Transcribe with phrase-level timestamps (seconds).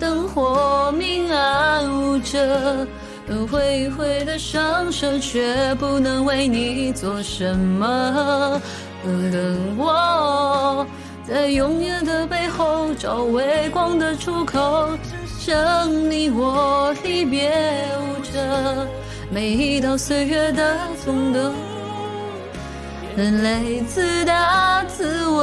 [0.00, 2.86] 灯火明暗无着，
[3.50, 8.60] 挥挥的双手却不能为你做什么。
[9.04, 10.86] 等我
[11.26, 14.88] 在永远的背后找微光的出口，
[15.38, 17.50] 剩你我离别
[18.00, 18.86] 无着，
[19.30, 21.52] 每一道岁月的从头。
[23.16, 25.33] 泪自大自问，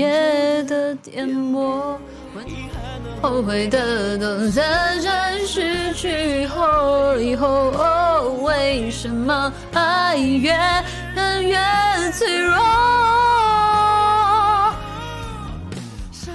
[0.00, 1.96] 夜的颠簸，
[3.20, 7.70] 后悔的都在这失去后以后，
[8.42, 10.56] 为什么爱越
[11.14, 11.58] 恨越
[12.14, 12.56] 脆弱？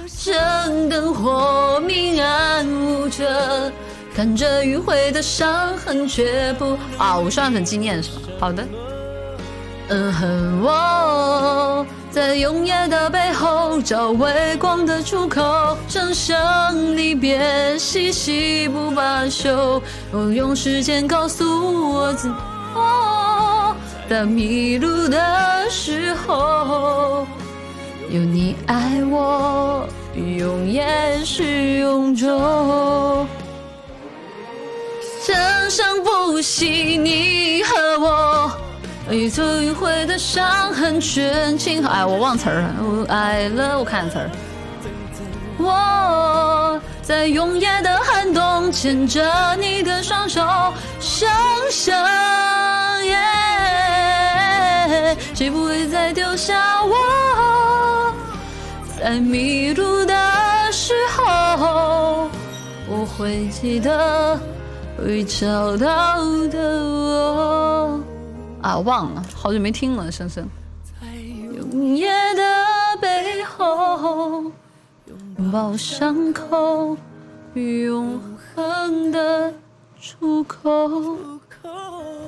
[0.06, 3.72] 生灯火明暗无着。
[4.14, 7.18] 看着迂回的伤痕，却不啊！
[7.18, 8.20] 五十万粉纪念是吧？
[8.40, 8.64] 好的。
[9.88, 19.80] 嗯，哼我在永夜的背后找微光的出口，生生离别，细细不罢休。
[20.10, 22.28] 我用时间告诉我自
[22.74, 23.76] 我，
[24.08, 27.24] 当迷路的时候，
[28.10, 32.26] 有你爱我，永远是永久。
[35.22, 37.55] 生生不息，你，
[39.08, 44.28] 一次迂回的伤痕，全情哎，我忘词儿了，我爱了，我看词儿。
[45.58, 50.42] 我在永夜的寒冬，牵着你的双手，
[50.98, 51.28] 生
[51.70, 51.94] 生
[53.06, 53.16] 耶，
[55.34, 58.12] 谁不会再丢下我？
[58.98, 60.12] 在迷路的
[60.72, 62.28] 时候，
[62.88, 64.36] 我会记得。
[64.98, 66.16] 会找到
[66.50, 66.85] 的
[68.66, 70.44] 啊，忘了，好久没听了，声声。
[71.00, 72.42] 在永夜的
[73.00, 74.50] 背后，
[75.06, 76.96] 拥抱伤口，
[77.54, 78.20] 永
[78.56, 79.54] 恒的
[80.00, 80.68] 出口。